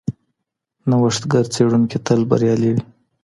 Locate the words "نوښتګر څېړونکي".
0.89-1.97